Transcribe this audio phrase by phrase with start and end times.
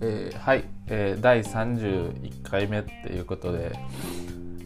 [0.00, 3.72] えーはい、えー第31回目っていうことで、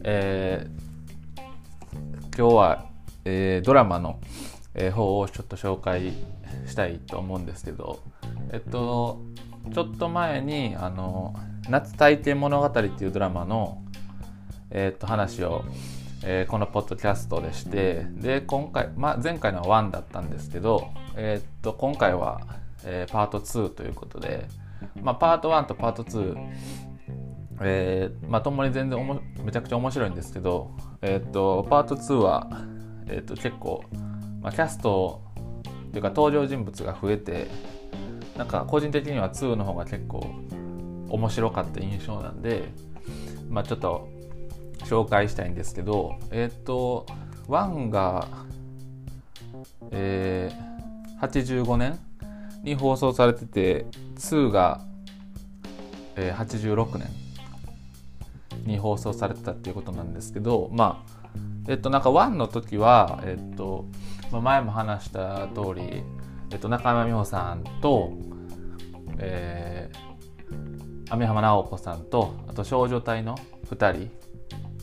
[0.05, 2.87] えー今日は、
[3.25, 4.21] えードラマの、
[4.75, 6.13] えー方をちょっと紹介
[6.69, 8.01] したいと思うんですけど
[8.53, 9.21] えっと
[9.75, 11.35] ちょっと前にあの
[11.69, 13.83] 「夏体験物語」っていうドラマの、
[14.71, 15.65] えっと話を、
[16.25, 22.41] えーこのポッドキャストでしてで今回、まあ、前回のは1だったんですけど、えっと今回は、
[22.85, 24.47] えーパート2ということで、
[25.01, 26.37] まあ、パート1とパート2
[27.61, 30.71] えーまあ、ともに全然おもめちゃくちゃ面白いんですけど、
[31.03, 32.49] えーっとパート2は、
[33.09, 33.83] えーっと結構、
[34.41, 35.23] まあ、キャスト
[35.93, 37.49] というか登場人物が増えて
[38.37, 40.25] なんか個人的には2の方が結構
[41.09, 42.69] 面白かった印象なんで、
[43.49, 44.09] まあ、ちょっと
[44.85, 47.07] 紹介したいんですけどえっと
[47.49, 48.29] 1が、
[49.91, 50.69] えー
[51.19, 51.99] 85年
[52.63, 53.87] に放送されてて
[54.17, 54.81] 2が、
[56.15, 57.09] えー86年
[58.65, 61.19] に放送されてたっていうことなんですけどまあ
[61.69, 63.87] えっとなんか1の時はえっと、
[64.31, 66.03] まあ、前も話した通り、
[66.51, 68.13] えっと、中山美穂さんと
[69.19, 73.37] えー、網浜直子さんとあと少女隊の
[73.71, 74.11] 2人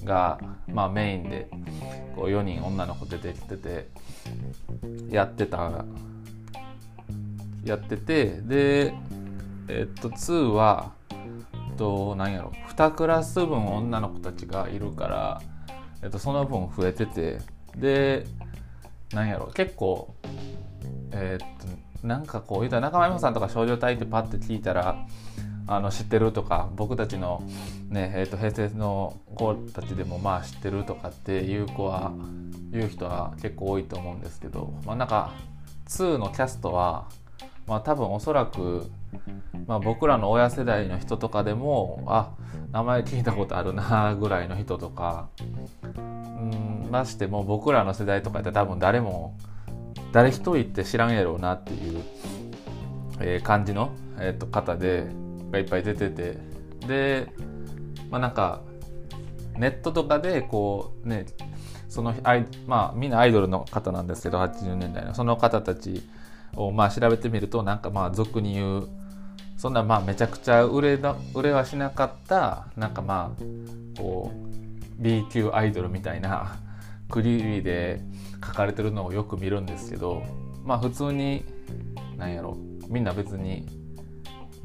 [0.05, 1.49] が、まあ、メインで
[2.15, 3.89] こう4人女の子出てきてて
[5.09, 5.83] やってた。
[7.65, 8.93] やっててで
[9.67, 11.15] えっと2はえ
[11.73, 12.53] っと何やろ。
[12.69, 15.41] 2クラス分女の子たちがいるから、
[16.03, 17.39] えっと、その分増えてて
[17.75, 18.27] で
[19.13, 19.47] 何やろ。
[19.47, 20.13] 結構
[21.11, 25.07] えっとなんかこう言うたら中間美穂さんとか少女隊ってパッて聞いたら
[25.67, 27.43] あの知ってるとか僕たちの、
[27.89, 32.13] ねえっと平成の子たちでもまあ知ってるとかっていう子は
[32.71, 35.33] 言う人は結構多いと思うんですけど、まあ、なんか
[35.87, 37.07] 2のキャストは、
[37.67, 38.89] まあ、多分おそらく
[39.67, 42.31] まあ、僕らの親世代の人とかでもあ
[42.71, 45.29] 名前聞いたことあるなぐらいの人とか
[45.83, 49.37] うんましても僕らの世代とかって多分誰も
[50.11, 52.03] 誰一人って知らんやろうなっていう、
[53.19, 55.07] えー感じの、えー、と方で
[55.51, 56.37] がいっぱい出てて。
[56.87, 57.31] で
[58.11, 58.61] まあなんか
[59.57, 61.25] ネットとかでこうね
[61.89, 65.13] そのアイまあみんなアイドルの方なんですけど80年代の。
[65.15, 66.03] その方たち
[66.55, 68.89] をまあ調べてみるとなんかまあ俗に言う
[69.57, 76.57] そんなまあめちゃくちゃ売れな売れはしなかったなんかまあこう B 級アイドルみたいな
[77.09, 78.01] クリーリーで
[78.45, 80.23] 書かれてるのをよく見るんですけど
[80.63, 81.45] まあ普通に
[82.17, 82.57] なんやろ
[82.87, 83.65] みんな別に、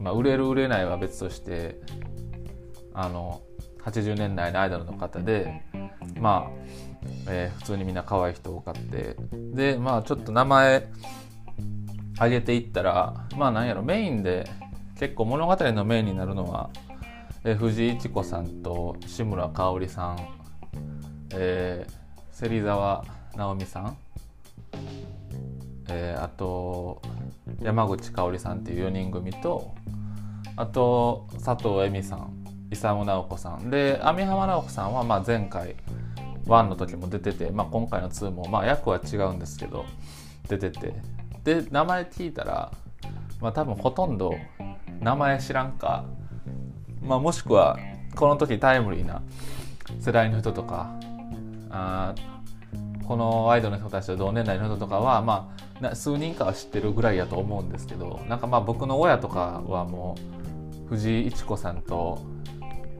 [0.01, 1.81] まあ、売れる売れないは別として
[2.95, 3.43] あの
[3.85, 5.63] 80年代のアイドルの方で
[6.19, 6.51] まあ、
[7.29, 9.17] えー普通にみんな可愛い人多かって。
[9.55, 10.89] でまあちょっと名前
[12.21, 14.49] 上げていったらまあなんやろメインで
[14.99, 16.71] 結構物語のメインになるのは、
[17.45, 20.19] えー藤井一子さんと志村香織さん、
[21.33, 22.01] えー
[22.33, 23.05] 芹沢
[23.37, 23.97] 直美さん、
[25.91, 27.03] えーあと
[27.63, 29.75] 山口香織さんっていう4人組と
[30.57, 32.41] あと佐藤恵美さん
[32.71, 33.71] 勇直子さん。
[33.71, 35.77] で網浜直子さんはまあ前回
[36.47, 39.85] 1の時も出てて、まあ、今回の2もまあ役は違うんですけど
[40.49, 40.95] 出てて。
[41.45, 42.71] で名前聞いたら、
[43.41, 44.35] まあ、多分ほとんど
[45.01, 46.05] 名前知らんか、
[47.03, 47.79] まあ、もしくは
[48.15, 49.23] この時タイムリーな
[49.99, 50.91] 世代の人とか
[51.71, 52.15] あ
[53.11, 60.15] このアイドルの人たちと同年代の人とかは、まあ、数人かは知ってるぐらいやと思うんですけどなんかまあ僕の親とかはも
[60.87, 62.25] う藤井一子さんと、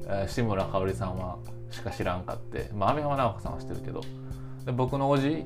[0.09, 1.39] えー志村香織さんは
[1.71, 4.01] しか知らんかって、まあ、網浜直子さんは知ってるけど
[4.65, 5.45] で僕のおじ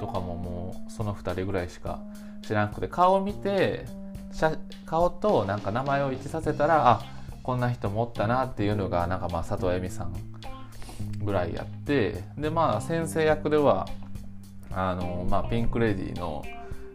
[0.00, 2.00] とかももうその2人ぐらいしか
[2.42, 3.86] 知らなくて顔を見て
[4.32, 7.02] 写顔となんか名前を一致させたらあ
[7.44, 10.33] こんな人もおったなっていうのがなんかまあ佐藤恵美さん
[11.24, 13.88] ぐらいやってでまあ先生役では
[14.70, 16.44] あの、まあ、ピンク・レディーの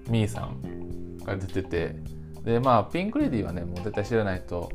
[0.07, 1.95] ミーさんが出てて
[2.43, 4.71] でまあピンク・レディーはねもう絶対知らないと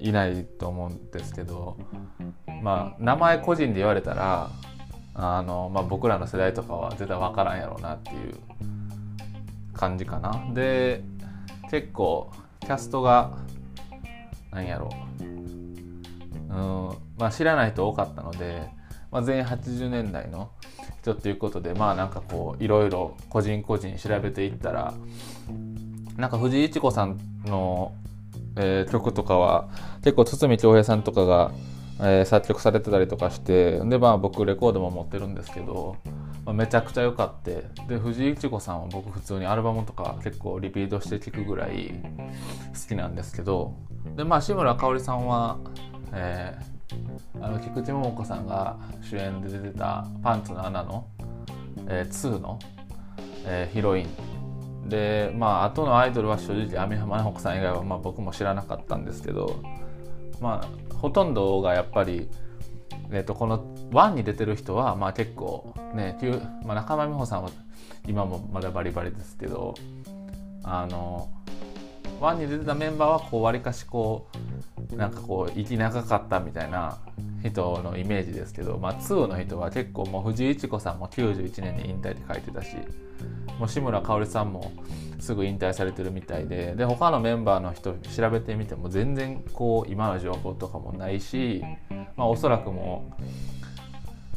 [0.00, 1.76] いないと思うんですけど
[2.62, 4.50] まあ名前個人で言われたら
[5.14, 8.36] あの、まあ、僕らの世代とかは絶対分からんやろうなっていう
[9.72, 10.48] 感じかな。
[10.54, 11.02] で
[11.70, 13.36] 結構キャストが
[14.50, 14.88] なんやろ。
[16.50, 16.56] うう
[16.92, 18.68] んまあ知らない人多かったので、
[19.10, 20.50] まあ、全員80年代の
[21.02, 24.94] 人っていうことでまあなんかこういろいろ個人個人調べていったら
[26.16, 27.92] なんか藤井一子さんの、
[28.56, 29.68] えー曲とかは
[30.02, 31.52] 結構堤恭平さんとかが、
[32.00, 35.96] えー作曲されてたりとかしてでまあ僕レコードも持ってるんですけど、
[36.44, 41.94] まあ、めちゃくちゃ良かってで藤井一子さんは僕普通にアルバムとか結構リピートして聴くぐらい
[42.74, 43.74] 好きなんですけど
[44.16, 45.58] でまあ志村かおりさんは、
[46.12, 46.77] えー、
[47.40, 51.06] あの菊池桃子さんが主演で出てた「パンツの穴の」
[51.86, 52.58] えー、2の、
[53.44, 54.08] えー、ヒロイン。
[54.88, 59.56] でまあ後のアイドルは正直網浜直子さん以外はまあ僕も知らなかったんですけど
[60.40, 62.30] まあほとんどがやっぱり
[63.10, 66.18] えー、とこの1に出てる人は、まあ、結構ね、
[66.64, 67.50] まあ、中間美穂さんは
[68.06, 69.74] 今もまだバリバリですけど
[70.62, 71.30] あの
[72.20, 74.28] 1に出てたメンバーはこうわりかしこ
[74.92, 76.98] うなんかこう生き長かったみたいな
[77.44, 82.76] 人のイメージですけど、まあ、2の人は結構もう藤井一子さんも91年に引退って書いてたし
[83.58, 84.72] もう志村かおりさんも
[85.20, 91.62] すぐ引退されてるみたいでで他のメンバーの人調べてみても全然こう今の情報とかもないし
[92.18, 93.22] まあ、おそらくもう、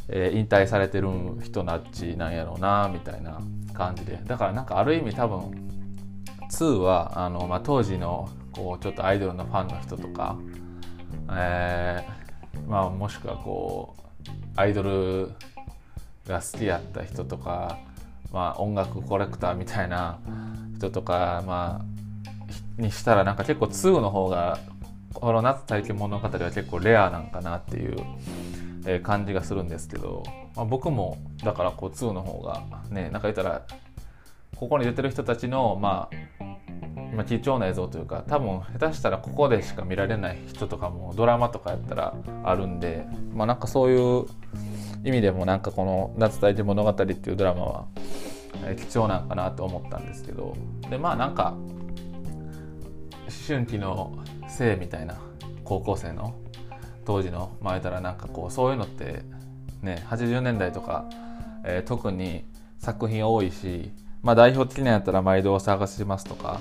[0.08, 1.08] えー、引退されてる
[1.42, 3.40] 人なっちなんやろうなみたいな
[3.74, 4.20] 感じで。
[4.24, 5.71] だからなんかある意味多分
[6.52, 10.38] 2はあの、まあ、当時のこうちょっとアイドルのファンの人とか、
[11.30, 15.30] えーまあ、もしくはこうアイドル
[16.26, 17.78] が好きやった人とか、
[18.32, 20.18] まあ、音楽コレクターみたいな
[20.76, 21.80] 人とか、ま
[22.78, 24.58] あ、にしたらなんか結構2の方が
[25.14, 27.96] この夏体験物語は結構レアなんかなっていう、
[28.86, 30.22] えー、感じがするんですけど、
[30.54, 33.62] まあ、僕もだからこう2の方がねなんか言ったら
[34.56, 36.08] ここに出てる人たちのま
[36.40, 36.41] あ
[37.14, 44.26] まあ、貴重な映像というか多分下手したらここでしか見られない人とかもドラマとかやったらあるんでまあなんかそういう
[45.04, 47.84] 意味でもなんかこの「夏大事物語」っていうドラマは
[48.76, 50.56] 貴重なんかなと思ったんですけど
[50.88, 54.16] でまあなんか思春期の
[54.48, 55.16] 性みたいな
[55.64, 56.34] 高校生の
[57.04, 59.22] 当時の前たらなんかこうそういうのって
[59.82, 61.06] ね80年代とか、
[61.64, 62.44] えー、特に
[62.78, 63.90] 作品多いし、
[64.22, 66.60] まあ、代表的なやったら「毎度お探しします」とか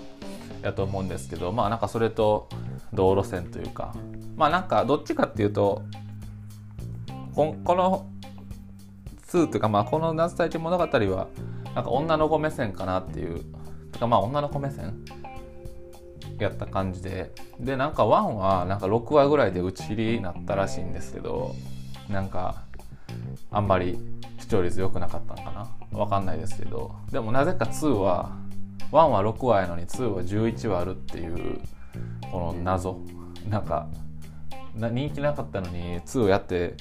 [0.61, 2.47] やと思うんですけどまあなんかそれと
[2.93, 3.93] 同路線というか
[4.35, 5.83] まあなんかどっちかっていうと
[7.35, 8.05] この
[9.27, 11.27] 2というかまあこの「夏体験物語」は
[11.73, 13.45] なんか女の子目線かなっていう
[13.91, 15.05] とかまあ女の子目線
[16.37, 21.55] やった感じででなんか1はなんか6話ぐらいで打ち切りになったらしいんですけど
[22.09, 22.63] なんか
[23.51, 23.97] あんまり
[24.39, 25.51] 視聴率良くなかったのか
[25.91, 25.97] な？
[25.97, 28.31] わかんないですけどでもなぜか2は
[28.91, 31.61] 1は6話やのに2は11話あるっていう
[32.31, 32.99] この謎。
[33.49, 33.87] なんか
[34.75, 36.75] 人気なかったのに2をやって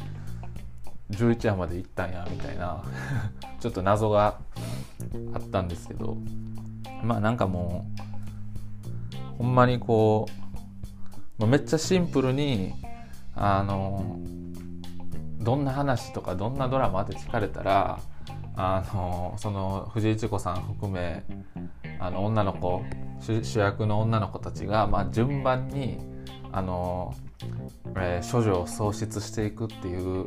[1.11, 2.83] 11話まで行ったんやみたいな。
[3.61, 4.39] ちょっと謎が
[5.35, 6.17] あったんですけど。
[7.03, 7.87] まあなんかも
[9.39, 10.27] うほんまにこ
[11.39, 12.75] うめっちゃシンプルに
[13.35, 14.19] あの
[15.39, 17.99] どんな話とかどんなドラマって聞かれたら
[18.55, 21.25] あのその藤井千子さん含め
[22.01, 22.83] あの女の子
[23.21, 25.99] 主役の女の子たちが、まあ、順番に
[26.51, 27.15] あの、
[27.97, 30.27] えー、処女を喪失していくっていう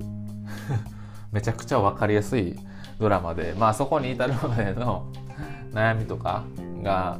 [1.34, 2.56] めちゃくちゃ分かりやすい
[3.00, 5.08] ドラマで、まあ、そこに至るまでの
[5.74, 6.44] 悩みとか
[6.84, 7.18] が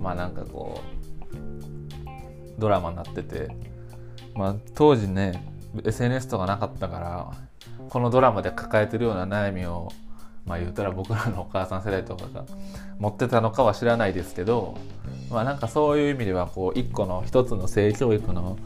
[0.00, 3.54] まあなんかこうドラマになってて、
[4.34, 5.44] まあ、当時ね
[5.84, 7.30] SNS とかなかったから
[7.90, 9.90] このドラマで抱えてるような悩みを
[10.46, 12.44] まあ言うたら僕らのお母さん世代とかが
[12.98, 14.76] 持ってたのかは知らないですけど
[15.30, 18.58] まあなんかそういう意味ではこう一個の一つの性教育の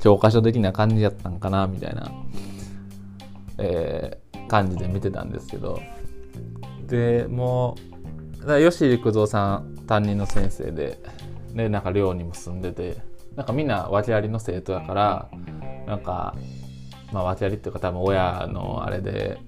[0.00, 2.12] 教科書的な感じやったんかなみたいな、
[3.58, 5.80] えー、感じで見てたんですけど。
[6.86, 7.76] でも
[8.46, 10.98] う吉幾三さん担任の先生で
[11.54, 12.98] でなんか寮にも住んでて
[13.36, 15.28] なんかみんな訳ありの生徒だから
[15.86, 16.34] なんか
[17.12, 19.38] まあ訳ありっていうか多分親のあれで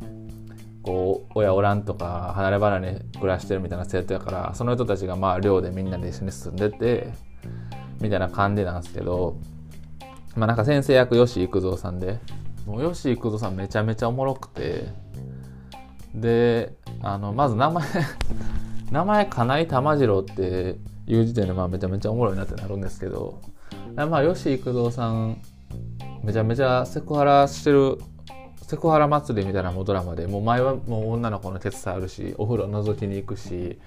[0.86, 7.12] こう親おらんとか離れ離れ暮らしてるみたいな生徒やからその人たちがまあ寮でみんなで一緒に住んでて
[8.00, 9.36] みたいな感じなんですけど
[10.36, 12.20] まあなんか先生役吉幾三さんで
[12.66, 14.86] もう吉幾三さんめちゃめちゃおもろくて
[16.14, 17.84] であのまず名前
[18.92, 20.76] 名前金井玉次郎って
[21.08, 23.40] いう時点でまあめちゃめちゃおもろいなってなるんですけど
[23.96, 25.42] まあ吉幾三さん
[26.22, 27.98] めちゃめちゃセクハラしてる
[28.66, 33.78] セクハラ祭りみたいなもドラマでもう前はもう女の子の手伝あるしお風呂覗きに行くし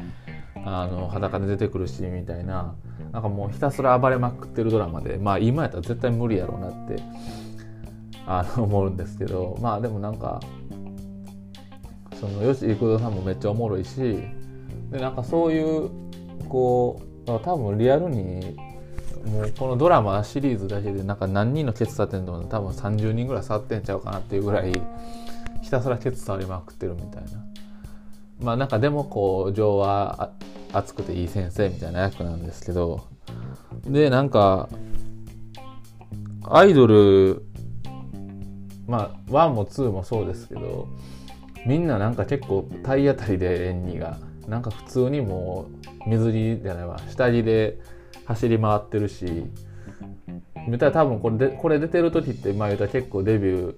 [0.55, 2.75] あの裸で出てくるしみたいな
[3.11, 7.03] なんかもうひたすら暴れまくってるドラマでまあ今やったら絶対無理やろうなって
[8.25, 10.39] あの思うんですけどまあでもなんか
[12.17, 14.23] その吉幾三さんもめっちゃおもろいし
[14.91, 15.89] でなんかそういう
[16.47, 18.55] こう多分リアルに
[19.25, 24.71] もうこのドラマシリーズだけでなんか何人のケツ触ってんの多分30人ぐらい触ってんちゃうかなっていうぐらい
[25.61, 27.29] ひたすらケツ触りまくってるみたいな。
[28.41, 30.31] まあなんかでもこう情は
[30.71, 33.05] 熱くていい先生みたいな役なんですけど。
[33.85, 34.69] でなんか
[36.43, 37.43] アイドル
[38.87, 40.87] まあ1も2もそうですけど
[41.65, 44.17] みんななんか結構体当たりで演技が。
[44.49, 45.67] なんか普通にも
[46.05, 46.99] う水着じゃないわ。
[47.07, 47.77] 下着で
[48.29, 49.45] 走り回ってるし。
[50.67, 53.75] 見たら多分これでこれ出てる時ってまあ言うたら結構デビュ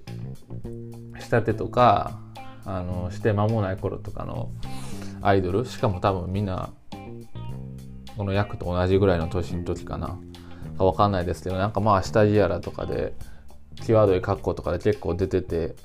[1.15, 2.19] ーしたてとか
[2.65, 4.51] あのして間もない頃とかの
[5.21, 6.71] アイドルしかも多分みんな
[8.17, 10.19] この役と同じぐらいの年の時かな。
[10.81, 13.13] か分かんないですけどなんかまあ下着やらとかで
[13.81, 15.75] 際どい格好とかで結構出てて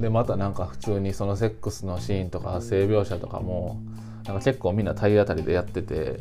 [0.00, 3.80] でまたなんか普通にそのセックスのシーンとか性描写とかも
[4.24, 6.20] なんか結構みんな体当たりでやってて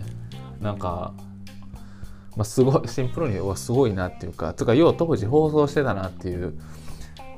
[0.60, 1.16] なんか、
[2.36, 6.58] まあ、すごいシンプルにはすごいなっていうかつかよう当時放送してたなっていう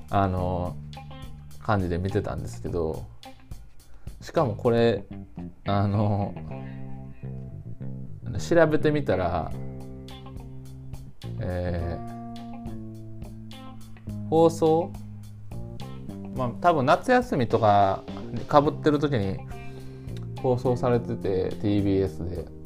[0.10, 0.76] あの
[1.60, 3.06] 感じで見てたんですけど
[4.22, 5.06] しかもこれ
[5.66, 6.36] あの
[8.38, 9.52] 調べてみたら
[11.40, 14.94] えー、放送
[16.36, 18.04] まあ多分夏休みとか
[18.48, 19.38] かぶってる時に
[20.42, 22.63] 放送されてて TBS で。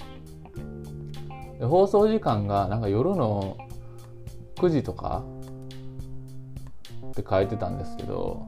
[1.59, 3.57] で放送時間がなんか夜の
[4.55, 5.23] 9時とか
[7.11, 8.45] って書いてたんですけど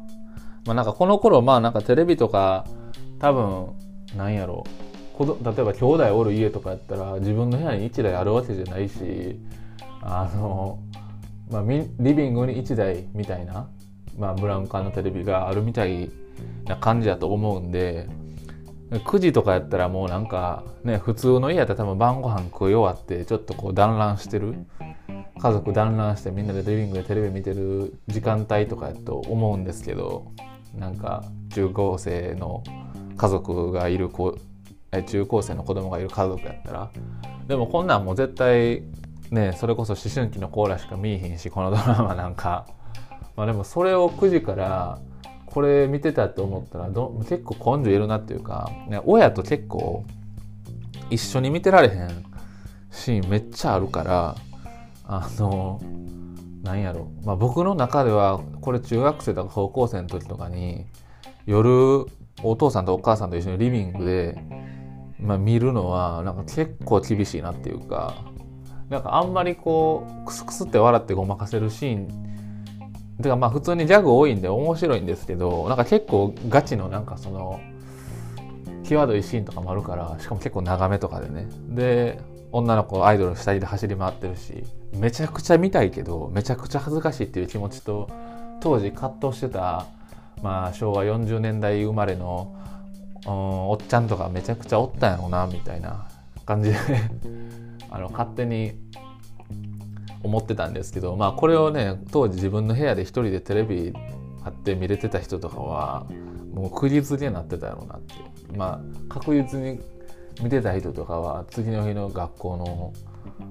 [0.65, 2.65] まあなんかこの頃まあなんかテレビとか
[3.19, 3.73] 多分
[4.15, 4.63] なんやろ。
[5.19, 9.37] う例えば兄弟おる家とかやったら自分の部屋に1台あるわけじゃないし
[10.01, 10.79] あの、
[11.51, 13.67] まあ、リビングに1台みたいな、
[14.17, 16.09] まあ、ブラウン管のテレビがあるみたい
[16.65, 18.07] な感じだと思うんで
[18.91, 24.65] 9時とかやったらもうなんかね普通の家やったら多分晩ご飯食い終わってちょっとこう団らんしてる。
[25.41, 30.34] 家族団らんしてみんなでリビングでテレビ見てる時間帯とかやと思うんですけど
[30.75, 32.62] なんか中高生の
[33.15, 34.38] 家族がいる子
[35.08, 36.91] 中高生の子供がいる家族やったら。
[37.48, 38.84] でもこんなんもう絶対
[39.31, 42.65] ねそれこそ思春期のコーラしか見えへんしこのドラマなんか。
[43.36, 45.00] まあでもそれを9時から
[45.51, 50.05] これ見てたって思ったらど結構根性いるなっていうか、ね、親と結構
[51.09, 52.23] 一緒に見てられへん
[52.91, 54.35] シーンめっちゃあるから
[55.05, 55.81] あの
[56.61, 57.09] なんやろ。
[57.23, 60.85] まあ僕の中ではこれ中学生とか高校生の時とかに
[61.45, 62.05] 夜
[62.43, 64.37] お父さんとお母さんと一緒にリビングで、
[65.19, 68.23] まあ、見るのはなんか結構厳しいなっていうか
[68.89, 72.29] なんかあんまりこうクスクスって笑ってごまかせるシーン
[73.21, 77.59] てかまあ普通にギャグ多いんで面白いんですけどなんか結構ガチのなんかその
[78.83, 81.47] 際どいシーンとかもあるからしかも結構長めとかでね。
[81.69, 82.19] で
[82.51, 88.09] 女の子アイドル下着で走り回ってるしめちゃくちゃ見たいけどめちゃくちゃ恥ずかしいっていう気持ちと
[88.59, 89.85] 当時葛藤してた、
[90.41, 92.55] まあ、昭和40年代生まれの、
[93.25, 96.07] うん、おっちゃんとかめちゃくちゃおったんやろうなみたいな
[96.45, 96.77] 感じで
[97.91, 98.73] あの勝手に
[100.23, 103.93] 思ってたんですけどまあこれをね当時自分の部屋で一人でテレビ
[104.43, 106.05] 貼って見れてた人とかは
[106.53, 108.13] もう釘付けになってたやろうなって。
[108.55, 109.79] まあ確実に
[110.41, 112.93] 見てた人とかは次の日の学校の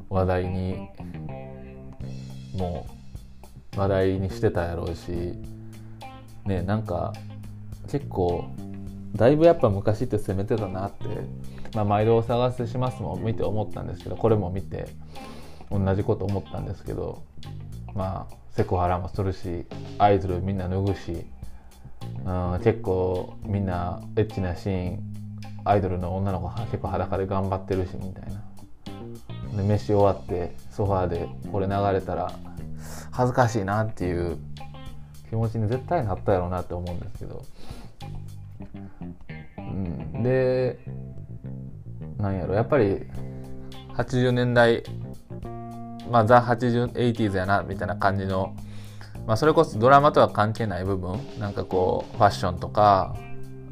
[0.09, 0.89] 話題に
[2.57, 2.87] も
[3.77, 5.35] う話題にしてたやろうし
[6.47, 7.13] ねなんか
[7.89, 8.47] 結構
[9.15, 11.49] だいぶやっぱ昔って攻めてたなって。
[11.75, 14.89] まあ、毎度お探ししますも見て思ったんですけどこれも見て。
[15.71, 17.23] 同じこと思ったんですけど
[17.95, 19.67] まあセクハラもするし
[19.99, 21.25] アイドルみんな脱ぐし、
[22.25, 25.19] うん、結構みんなエッチなシーン
[25.65, 28.43] アイドルの女の子は結構裸で頑張ってるしみたいな。
[29.57, 32.33] で飯終わってソファーでこれ流れたら
[33.11, 34.39] 恥ずかしいなっていう
[35.29, 37.45] 気持ちに絶対なったやろうなって思うんですけど、
[39.59, 40.79] うん、で
[42.19, 43.03] なんやろやっぱり
[43.95, 44.85] 80年代
[46.11, 48.55] まあザ・80 80s やなみたいな感じの、
[49.27, 53.17] まあ、それこそドラマとは関係ない部分なんかこうファッションとか、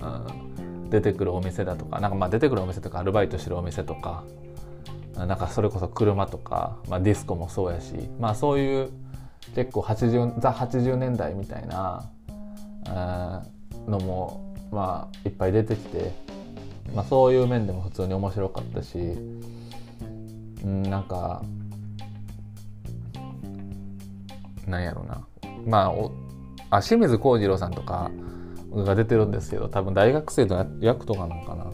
[0.00, 4.24] うん、出てくるお店だとかなんかまあ出てくるお店とかアルバイトしてるお店とか
[5.14, 8.90] なんかそれこそ車とか、まあ、ディスコもそうやしまあそういう
[9.54, 12.04] 結構80ザ80年代みたいな
[13.86, 16.26] のもまあいっぱい出てきて
[16.94, 21.42] まあ、そういう面でも普通に面白かったし、うん、なんか
[24.66, 25.26] なんやろうな。
[25.66, 25.92] ま
[26.70, 28.10] ああ清水幸次郎さんとか
[28.74, 31.66] が出てるんですけど多分大学生の役とかなんかな。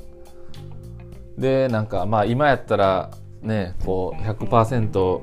[1.38, 5.20] でなんかまあ今やったらねこう100%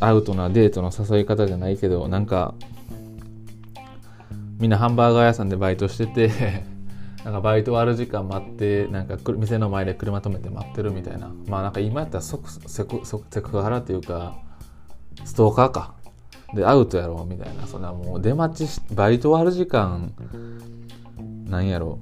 [0.00, 2.54] アウトなデートの誘い方じゃないけどなんか
[4.58, 6.64] みんなハンバーガー屋さんでバイトしてて
[7.24, 11.30] なんかバイト終わる時間待ってなんか店の前で車止めて待ってるみたいな。
[11.46, 14.36] まあなんか今やったらセクセクセクハラっていうか
[15.24, 15.94] ストーカーか。
[16.54, 17.66] でアウトやろみたいな。
[17.66, 20.12] そんなもう出待ちしバイト終わる時間
[21.46, 21.98] なんやろ。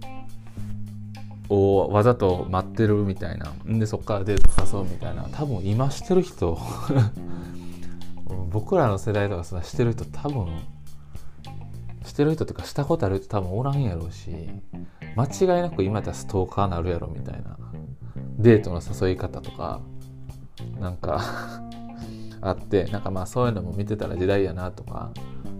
[1.48, 3.52] をわざと待ってるみたいな。
[3.66, 5.28] でそっからデート誘うみたいな。
[5.32, 6.58] 多分今してる人
[8.50, 10.46] 僕らの世代とかさしてる人多分
[12.04, 14.30] してる人とかしたことある人多分おらんやろうし
[15.16, 15.26] 間
[15.56, 17.56] 違いなく今やったらストーカーなるやろみたいな。
[18.38, 19.80] デートの誘い方とか
[20.80, 21.20] なんか
[22.48, 25.10] あってなんかまあそういうのも見てたら時代やなとか、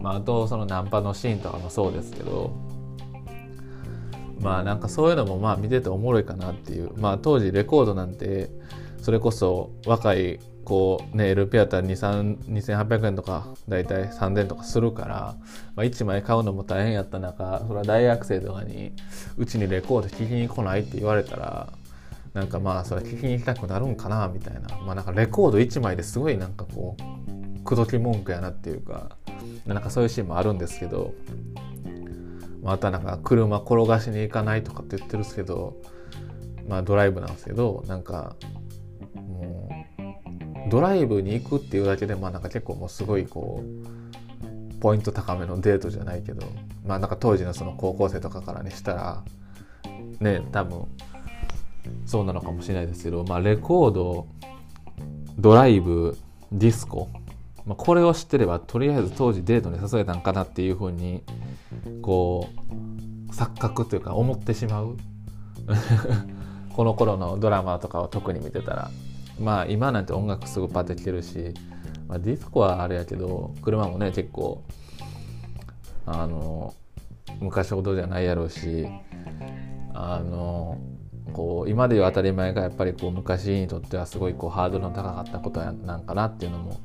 [0.01, 2.53] まあ、あとそのナンパのシーンとかもそうですけど
[4.41, 8.51] まあなんかそういうのもまあ見てておもろいかなっていうまあ当時レコードなんて
[9.01, 15.37] それこそ若いこうね LP やったら2800円とかだいたい3000円とかするから、
[15.77, 18.93] まあ、1枚買うのも大変やった中それは大学生とかに
[19.37, 21.73] うちにレコード聴きに来ないって言われたら
[22.37, 24.69] なんかまあそれ聞きに行きたくなるんかなみたいな。
[24.85, 29.17] まあなんかレコード1枚ですごいなんかこう口説き文句やなっていうか
[29.65, 31.15] なんかそういうシーンもあるんですけど。
[32.63, 35.81] またなんか車転がしに行かないとかって言ってるんですけど。
[36.69, 38.35] まあドライブなんですけどなんか
[39.15, 39.71] も
[40.67, 46.47] うドライブに行くっていうだけでまあなんか結構もうすごいこうポイント高めのデートじゃないけど。
[46.85, 49.25] まあなんか当時のその高校生とかからにしたら
[50.21, 50.87] ね多分
[52.05, 54.27] そうなのかもしれないですけどまあレコード
[55.39, 56.17] ドライブ
[56.53, 57.09] ディスコ。
[57.67, 61.25] まあ、これを知ってればとりあえず当時デートに誘えたんかなっていうふうに
[62.01, 62.49] こ
[63.29, 64.97] う錯覚というか思ってしまう。
[66.77, 68.91] この頃のドラマとかを特に見てたら。
[69.41, 71.53] まあ今なんて音楽すぐパッて聴けるし、
[72.09, 74.63] まあ、ディスコはあれやけど車もね結構
[76.07, 76.75] あの
[77.41, 78.87] 昔ほどじゃないやろうし
[79.93, 80.79] あの
[81.33, 86.81] こう今でいう当たり前がやっぱりこう昔にとってはすごいこうハードルの高かったことなんかなっていうのも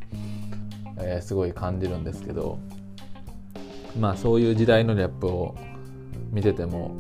[1.03, 2.59] えー、すごい感じるんですけど
[3.99, 5.55] まあそういう時代のギャップを
[6.31, 6.95] 見てても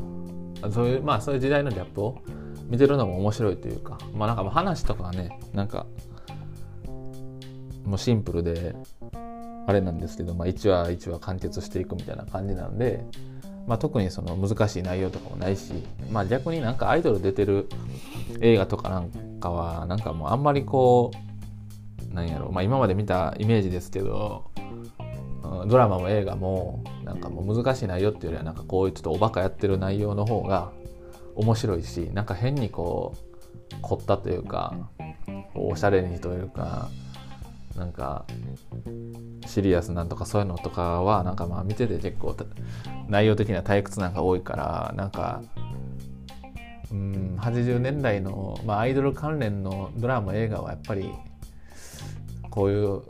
[0.71, 2.21] そういうまあそういう時代のギャップを
[2.67, 5.85] 見てるのも面白いというかまあなんか話とかはねなんか
[7.85, 8.75] もうシンプルで
[9.67, 13.05] あれなんですけど、まあ、1話1話完結していくみたいな感じなんで、
[13.67, 15.71] まあ、特にその難しい内容とかもないし、
[16.11, 17.69] まあ、逆になんかアイドル出てる
[18.39, 21.11] 映画とかなんかはなんかもうあんまりこ
[22.11, 24.51] うなんやろうまあ今まで見たイメージですけど
[25.67, 30.71] ドラマも映画もなんかもう難しい内容っていうよりはなんかこういうちょっとおバカやってる内容の方が
[31.35, 34.75] 面白いしなんか変にこう凝ったというか
[35.55, 36.89] おしゃれにというか
[37.75, 38.25] なんか
[39.45, 42.35] シリアスなんとかそういうのとかはなんかまあ見てて結構
[43.07, 45.41] 内容的には退屈なんか多いからなんか
[46.91, 51.09] うん80年代の、まあ、アイドル関連のドラマ映画はやっぱり
[52.49, 53.01] こういうちょ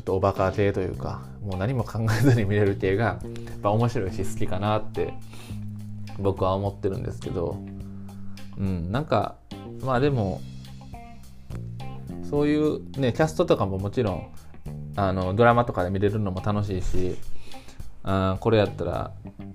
[0.00, 3.18] っとおバカ系というかもう何も考えずに見れる系がや
[3.56, 5.14] っぱ面白いし好きかなって
[6.18, 7.58] 僕は思ってるんですけど
[8.58, 9.36] うんなんか
[9.82, 10.40] まあでも
[12.30, 14.32] そういうねキャストとかももちろん
[14.96, 17.16] あのドラマとかで見れるのも楽しいし
[18.04, 19.12] あこれやったら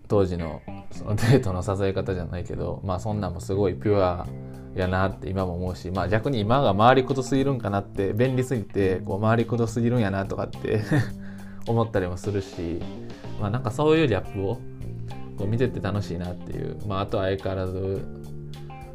[0.08, 0.62] 当時の
[0.92, 4.28] そのデートの誘い方じゃないけどまあそんなんもすごいピュア
[4.76, 10.82] やなって今も思うし、まあ、逆に今が回りくどすぎるんかなって便利すぎてこう回りくどすぎるんやなとかって
[11.66, 12.82] 思ったりもするし、
[13.40, 14.60] まあ、なんかそういうギャップを
[15.38, 18.06] こう見てて楽しいなっていう、まあ、あとは相変わらず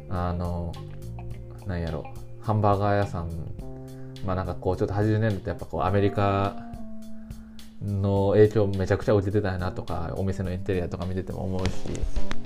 [0.09, 0.71] あの
[1.65, 2.05] なんやろ
[2.41, 3.29] ハンバーガー屋さん
[4.25, 6.71] まあなんかこうちょっと80年代ってやっぱこうアメリカ
[7.83, 11.71] の影響めちゃくちゃ受けてたなとかお店のインテリアとか見てても思うし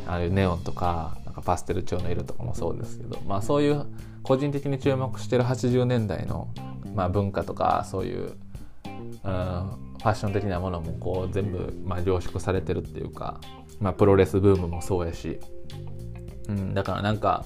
[0.08, 3.86] ああいうネオンとかなんかパステル調の色とかもそうですけど、まあ、そういう
[4.24, 6.48] 個人的に注目してる80年代の、
[6.96, 13.42] まあ、文化とかそういう、うん、ファッション的なものもこう全部、まあ、凝縮されてるっていうか、
[13.80, 15.40] まあ、プロレスブームもそうやし、
[16.48, 17.46] うん、だからなんか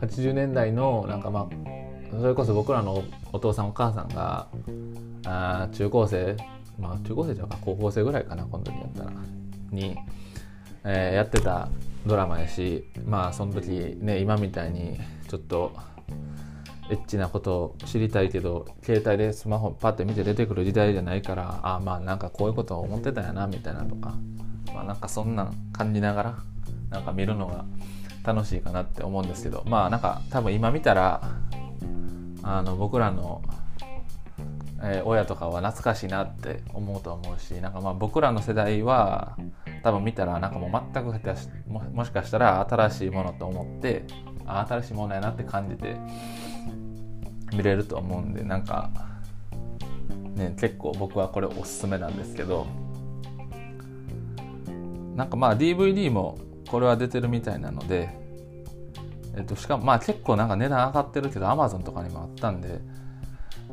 [0.00, 1.77] 80年代のなんかまあ
[2.10, 4.48] それこそ僕らのお父さんお母さんが
[5.24, 6.36] あ中高生
[6.78, 9.12] まあ中高生じゃ高校生ぐらいかなこの時やったら。
[9.70, 9.96] に、
[10.84, 11.68] えー、やってた
[12.06, 15.72] ドラマやしまあその時ね今みたいにちょっと
[16.90, 24.14] エッチなことを知りたいけど携帯でスマホパッて見て出てくる時代じゃないからあまあなんかこういうことを思ってたんやなみたいなとか。
[24.74, 26.38] まあなんかそんなん感じながら
[26.90, 27.64] なんか見るのが
[28.24, 29.64] 楽しいかなって思うんですけど。
[29.66, 31.20] まあなんか多分今見たら
[32.48, 33.42] あの僕らの
[34.80, 39.36] えー、親とかは懐かしいなって思うと思うしなんかまあ僕らの世代は
[39.82, 44.04] 多分見たらなんかもう全く下手しももしかしたら新しいものと思って
[44.46, 45.96] あ新しいものやなって感じて
[47.52, 48.90] 見れると思うんでなんか
[50.36, 52.66] ね結構僕はこれおすすめなんですけど
[55.16, 56.38] なんかまあ DVD も
[56.70, 58.10] これは出てるみたいなので、
[59.38, 62.80] えっと、しかもまあ結構なんか値段上がってるけど Amazon とかにもあったんで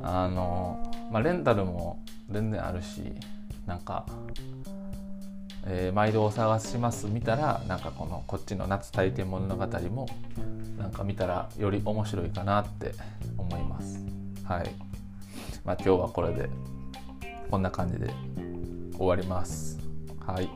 [0.04, 3.02] あの、まあ、レンタルも全然あるし
[3.66, 4.06] なんか、
[5.66, 10.08] えー、毎度お探しします見たらなんかこのこっちの夏体験物語も
[10.78, 12.92] なんか見たらより面白いかなって
[13.36, 14.06] 思います。
[14.44, 14.72] はい。
[15.64, 16.48] まあ今日はこれで
[17.50, 18.14] こんな感じで
[18.98, 19.80] 終わります。
[20.28, 20.50] はい。